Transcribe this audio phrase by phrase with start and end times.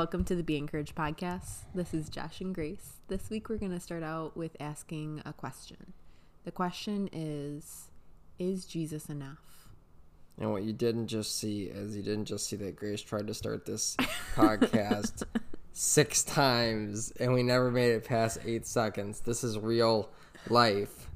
[0.00, 1.64] Welcome to the Be Encouraged podcast.
[1.74, 3.00] This is Josh and Grace.
[3.08, 5.92] This week we're going to start out with asking a question.
[6.44, 7.90] The question is
[8.38, 9.68] Is Jesus enough?
[10.38, 13.34] And what you didn't just see is you didn't just see that Grace tried to
[13.34, 13.94] start this
[14.34, 15.24] podcast
[15.74, 19.20] six times and we never made it past eight seconds.
[19.20, 20.08] This is real
[20.48, 21.10] life.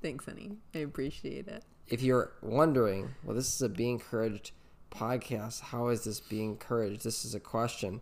[0.00, 0.52] Thanks, honey.
[0.76, 1.64] I appreciate it.
[1.88, 4.52] If you're wondering, well, this is a Be Encouraged
[4.90, 5.60] podcast.
[5.60, 7.04] How is this being encouraged?
[7.04, 8.00] This is a question.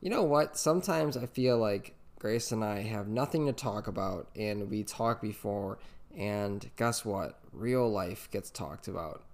[0.00, 0.56] You know what?
[0.56, 5.20] Sometimes I feel like Grace and I have nothing to talk about, and we talk
[5.20, 5.78] before,
[6.16, 7.38] and guess what?
[7.52, 9.24] Real life gets talked about.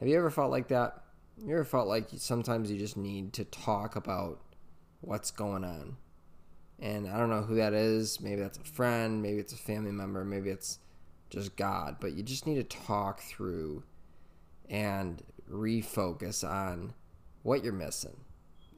[0.00, 1.04] Have you ever felt like that?
[1.38, 4.40] You ever felt like sometimes you just need to talk about
[5.00, 5.96] what's going on?
[6.80, 8.20] And I don't know who that is.
[8.20, 10.78] Maybe that's a friend, maybe it's a family member, maybe it's
[11.30, 13.82] just God, but you just need to talk through
[14.68, 15.22] and
[15.52, 16.94] refocus on
[17.42, 18.20] what you're missing.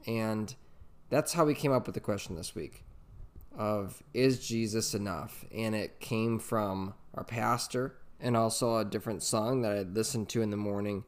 [0.05, 0.53] And
[1.09, 2.83] that's how we came up with the question this week
[3.57, 5.45] of is Jesus enough?
[5.55, 10.41] And it came from our pastor and also a different song that I listened to
[10.41, 11.05] in the morning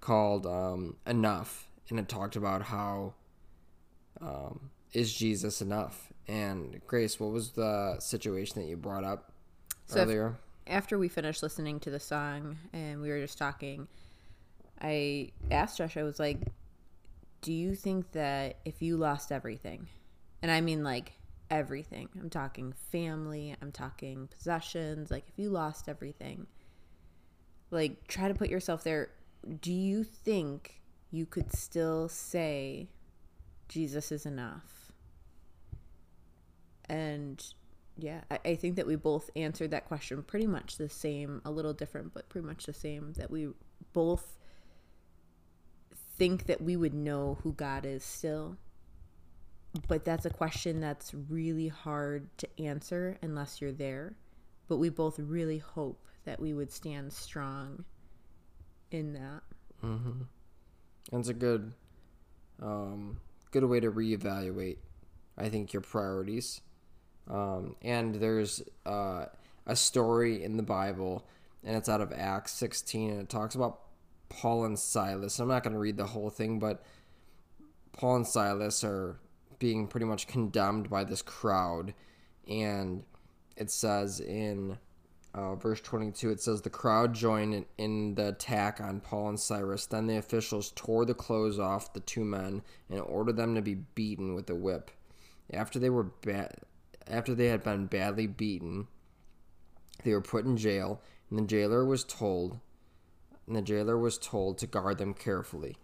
[0.00, 1.68] called um, Enough.
[1.88, 3.14] And it talked about how
[4.20, 6.12] um, is Jesus enough?
[6.26, 9.32] And Grace, what was the situation that you brought up
[9.86, 10.36] so earlier?
[10.66, 13.86] after we finished listening to the song and we were just talking,
[14.84, 16.40] I asked Josh, I was like,
[17.40, 19.88] Do you think that if you lost everything,
[20.42, 21.12] and I mean like
[21.50, 26.46] everything, I'm talking family, I'm talking possessions, like if you lost everything,
[27.70, 29.10] like try to put yourself there,
[29.62, 32.90] do you think you could still say
[33.68, 34.92] Jesus is enough?
[36.90, 37.42] And
[37.96, 41.50] yeah, I, I think that we both answered that question pretty much the same, a
[41.50, 43.14] little different, but pretty much the same.
[43.14, 43.48] That we
[43.94, 44.36] both
[46.16, 48.56] think that we would know who God is still.
[49.88, 54.14] But that's a question that's really hard to answer unless you're there.
[54.68, 57.84] But we both really hope that we would stand strong
[58.90, 59.42] in that.
[59.84, 60.22] Mm-hmm.
[61.12, 61.72] That's a good,
[62.62, 63.18] um,
[63.50, 64.78] good way to reevaluate.
[65.36, 66.60] I think your priorities
[67.28, 69.26] um, and there's uh,
[69.66, 71.26] a story in the Bible,
[71.62, 73.80] and it's out of Acts 16, and it talks about
[74.28, 75.38] Paul and Silas.
[75.38, 76.82] I'm not going to read the whole thing, but
[77.92, 79.18] Paul and Silas are
[79.58, 81.94] being pretty much condemned by this crowd.
[82.48, 83.04] And
[83.56, 84.78] it says in
[85.34, 89.86] uh, verse 22, it says, The crowd joined in, the attack on Paul and Silas.
[89.86, 93.74] Then the officials tore the clothes off the two men and ordered them to be
[93.74, 94.90] beaten with a whip.
[95.52, 96.54] After they were ba-
[97.06, 98.86] after they had been badly beaten,
[100.04, 102.60] they were put in jail, and the jailer was told
[103.46, 105.76] and the jailer was told to guard them carefully.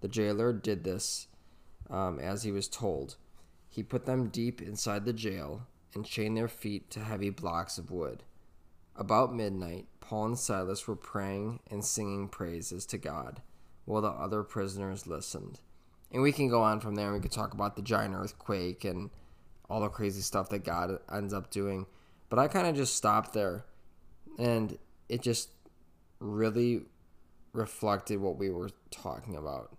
[0.00, 1.28] The jailer did this
[1.90, 3.16] um, as he was told.
[3.68, 7.90] He put them deep inside the jail and chained their feet to heavy blocks of
[7.90, 8.22] wood.
[8.96, 13.42] About midnight, Paul and Silas were praying and singing praises to God,
[13.84, 15.60] while the other prisoners listened.
[16.12, 17.12] And we can go on from there.
[17.12, 19.10] We could talk about the giant earthquake and
[19.68, 21.86] all the crazy stuff that God ends up doing.
[22.28, 23.64] But I kind of just stopped there
[24.38, 25.50] and it just
[26.20, 26.82] really
[27.54, 29.74] reflected what we were talking about.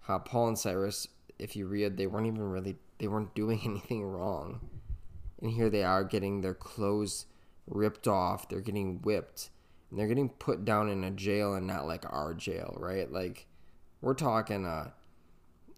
[0.00, 4.04] How Paul and Silas, if you read, they weren't even really they weren't doing anything
[4.04, 4.60] wrong.
[5.42, 7.26] And here they are getting their clothes
[7.66, 9.50] ripped off, they're getting whipped,
[9.90, 13.12] and they're getting put down in a jail and not like our jail, right?
[13.12, 13.46] Like
[14.00, 14.94] we're talking a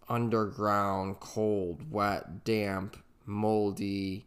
[0.08, 4.26] underground, cold, wet, damp moldy,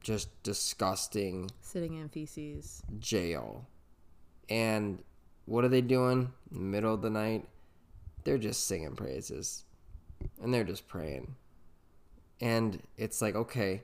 [0.00, 3.68] just disgusting sitting in feces jail.
[4.48, 5.02] And
[5.46, 7.46] what are they doing middle of the night?
[8.24, 9.64] They're just singing praises
[10.42, 11.34] and they're just praying.
[12.40, 13.82] And it's like, okay,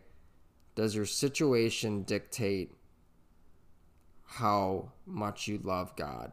[0.75, 2.75] does your situation dictate
[4.25, 6.33] how much you love God?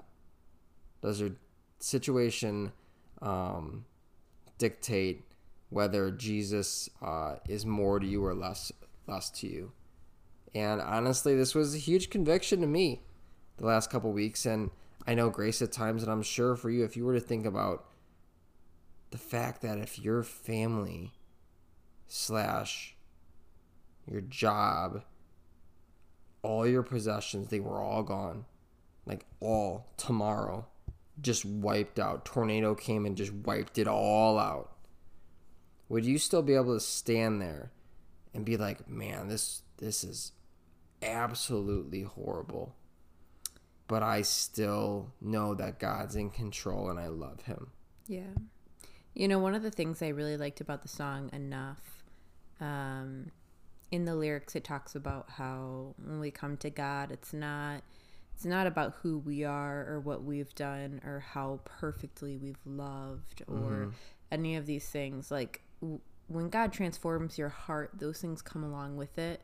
[1.01, 1.31] Does your
[1.79, 2.71] situation
[3.21, 3.85] um,
[4.57, 5.23] dictate
[5.69, 8.71] whether Jesus uh, is more to you or less
[9.07, 9.71] less to you.
[10.55, 13.01] And honestly, this was a huge conviction to me
[13.57, 14.69] the last couple weeks, and
[15.05, 17.45] I know Grace at times, and I'm sure for you, if you were to think
[17.45, 17.85] about
[19.11, 21.11] the fact that if your family
[22.07, 22.95] slash
[24.09, 25.03] your job,
[26.41, 28.45] all your possessions, they were all gone,
[29.05, 30.65] like all tomorrow,
[31.21, 32.25] just wiped out.
[32.25, 34.73] Tornado came and just wiped it all out
[35.93, 37.71] would you still be able to stand there
[38.33, 40.31] and be like, man, this this is
[41.03, 42.75] absolutely horrible.
[43.87, 47.71] But I still know that God's in control and I love him.
[48.07, 48.33] Yeah.
[49.13, 52.03] You know, one of the things I really liked about the song Enough,
[52.59, 53.31] um,
[53.91, 57.83] in the lyrics it talks about how when we come to God, it's not
[58.33, 63.43] it's not about who we are or what we've done or how perfectly we've loved
[63.47, 63.89] or Mm-hmm.
[64.31, 65.29] any of these things.
[65.29, 69.41] Like w- when God transforms your heart, those things come along with it.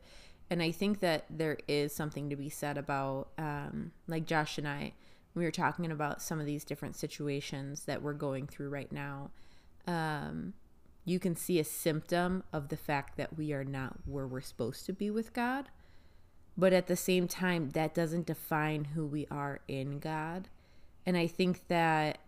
[0.50, 4.66] And I think that there is something to be said about, um, like Josh and
[4.66, 4.92] I,
[5.34, 9.30] we were talking about some of these different situations that we're going through right now.
[9.86, 10.54] Um,
[11.04, 14.86] you can see a symptom of the fact that we are not where we're supposed
[14.86, 15.68] to be with God.
[16.56, 20.48] But at the same time, that doesn't define who we are in God.
[21.06, 22.18] And I think that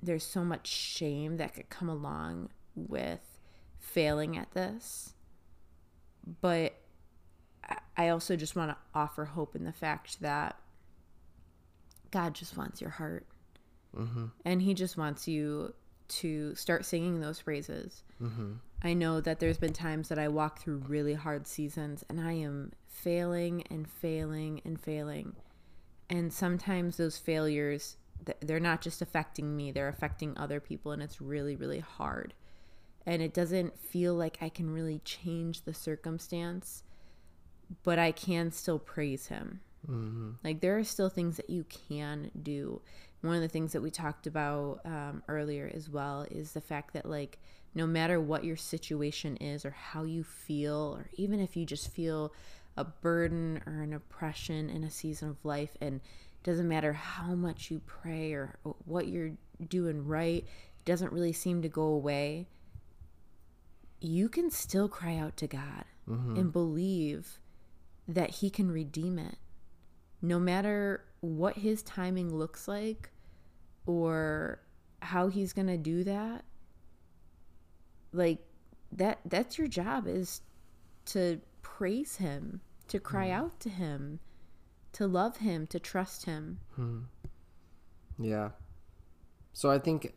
[0.00, 3.38] there's so much shame that could come along with
[3.78, 5.14] failing at this.
[6.40, 6.74] But
[7.96, 10.56] I- also just want to offer hope in the fact that
[12.10, 13.26] God just wants your heart.
[13.96, 14.26] Mm-hmm.
[14.44, 15.74] And He just wants you
[16.08, 18.02] to start singing those praises.
[18.22, 18.52] Mm-hmm.
[18.82, 22.32] I know that there's been times that I walk through really hard seasons and I
[22.32, 25.36] am failing and failing and failing.
[26.10, 27.96] And sometimes those failures,
[28.40, 32.34] they're not just affecting me, they're affecting other people, and it's really, really hard.
[33.06, 36.82] And it doesn't feel like I can really change the circumstance,
[37.82, 39.60] but I can still praise Him.
[40.44, 42.80] Like there are still things that you can do.
[43.20, 46.92] One of the things that we talked about um, earlier as well is the fact
[46.94, 47.38] that like
[47.74, 51.92] no matter what your situation is or how you feel, or even if you just
[51.92, 52.32] feel
[52.76, 57.34] a burden or an oppression in a season of life, and it doesn't matter how
[57.34, 59.32] much you pray or what you're
[59.68, 60.44] doing right,
[60.78, 62.46] it doesn't really seem to go away.
[64.00, 65.84] You can still cry out to God
[66.36, 67.38] and believe
[68.14, 69.36] that He can redeem it
[70.20, 73.10] no matter what his timing looks like
[73.86, 74.60] or
[75.00, 76.44] how he's going to do that
[78.12, 78.38] like
[78.92, 80.42] that that's your job is
[81.04, 83.32] to praise him to cry hmm.
[83.32, 84.20] out to him
[84.92, 87.00] to love him to trust him hmm.
[88.18, 88.50] Yeah.
[89.52, 90.14] So I think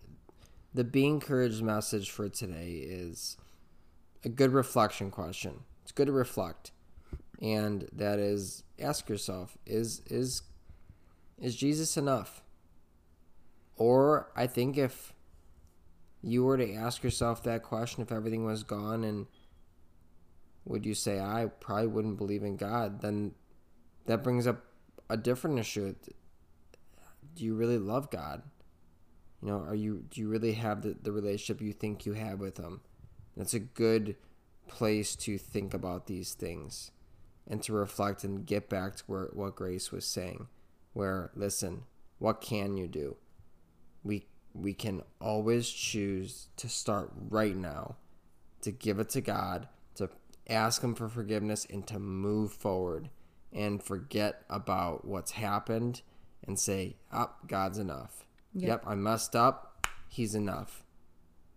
[0.73, 3.37] the be encouraged message for today is
[4.23, 5.61] a good reflection question.
[5.83, 6.71] It's good to reflect.
[7.41, 10.41] And that is ask yourself, is is
[11.37, 12.41] is Jesus enough?
[13.77, 15.13] Or I think if
[16.21, 19.27] you were to ask yourself that question if everything was gone and
[20.63, 23.33] would you say I probably wouldn't believe in God, then
[24.05, 24.63] that brings up
[25.09, 25.93] a different issue
[27.35, 28.43] do you really love God?
[29.41, 32.39] You know, are you do you really have the, the relationship you think you have
[32.39, 32.81] with him?
[33.35, 34.15] That's a good
[34.67, 36.91] place to think about these things
[37.47, 40.47] and to reflect and get back to where what Grace was saying.
[40.93, 41.83] Where listen,
[42.19, 43.17] what can you do?
[44.03, 47.97] We we can always choose to start right now
[48.61, 50.09] to give it to God, to
[50.49, 53.09] ask him for forgiveness and to move forward
[53.53, 56.01] and forget about what's happened
[56.47, 58.69] and say, "Up, oh, God's enough." Yep.
[58.69, 59.87] Yep, I messed up.
[60.07, 60.83] He's enough.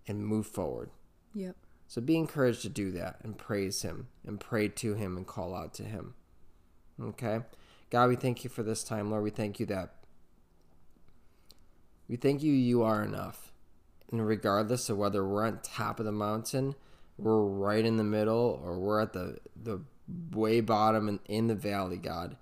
[0.06, 0.91] And move forward.
[1.34, 1.55] yep
[1.88, 5.55] So be encouraged to do that and praise Him and pray to Him and call
[5.55, 6.15] out to Him.
[7.03, 7.41] Okay?
[7.91, 9.24] God, we thank you for this time, Lord.
[9.24, 9.94] We thank you that
[12.06, 13.53] we thank you you are enough.
[14.10, 16.74] And regardless of whether we're on top of the mountain,
[17.19, 19.81] we're right in the middle, or we're at the, the
[20.32, 22.36] way bottom in, in the valley, God,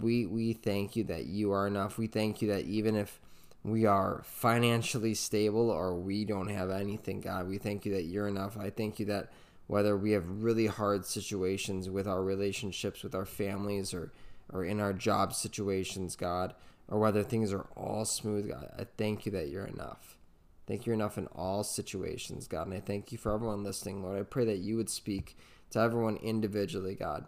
[0.00, 1.98] we we thank you that you are enough.
[1.98, 3.20] We thank you that even if
[3.64, 8.28] we are financially stable or we don't have anything, God, we thank you that you're
[8.28, 8.58] enough.
[8.58, 9.30] I thank you that
[9.68, 14.12] whether we have really hard situations with our relationships with our families or
[14.52, 16.54] or in our job situations, God,
[16.88, 20.18] or whether things are all smooth, God, I thank you that you're enough.
[20.66, 22.66] Thank you enough in all situations, God.
[22.66, 24.18] And I thank you for everyone listening, Lord.
[24.18, 25.36] I pray that you would speak
[25.70, 27.26] to everyone individually, God,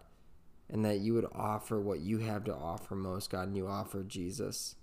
[0.69, 4.03] and that you would offer what you have to offer most, God, and you offer
[4.03, 4.77] Jesus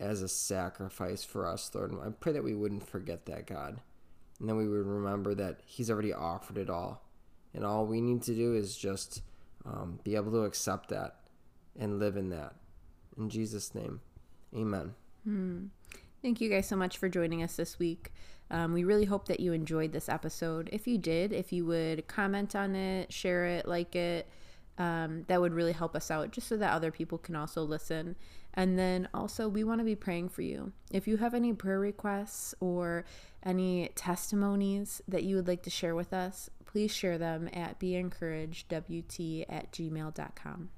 [0.00, 1.94] as a sacrifice for us, Lord.
[2.04, 3.80] I pray that we wouldn't forget that, God,
[4.38, 7.04] and then we would remember that He's already offered it all.
[7.54, 9.22] And all we need to do is just
[9.64, 11.16] um, be able to accept that
[11.78, 12.54] and live in that.
[13.16, 14.00] In Jesus' name,
[14.54, 14.94] amen.
[16.22, 18.12] Thank you guys so much for joining us this week.
[18.50, 20.68] Um, we really hope that you enjoyed this episode.
[20.72, 24.28] If you did, if you would comment on it, share it, like it,
[24.78, 28.16] um, that would really help us out just so that other people can also listen.
[28.58, 30.72] And then also, we want to be praying for you.
[30.90, 33.04] If you have any prayer requests or
[33.44, 39.44] any testimonies that you would like to share with us, please share them at beencouragedwt
[39.48, 40.70] at gmail.com.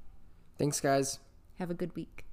[0.59, 1.21] Thanks, guys.
[1.59, 2.27] Have a good week.